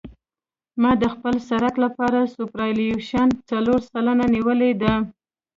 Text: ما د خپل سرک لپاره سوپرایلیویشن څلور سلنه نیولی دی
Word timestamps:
ما 0.81 0.91
د 1.01 1.03
خپل 1.13 1.35
سرک 1.49 1.75
لپاره 1.85 2.31
سوپرایلیویشن 2.35 3.27
څلور 3.49 3.79
سلنه 3.91 4.25
نیولی 4.35 4.71
دی 4.81 4.93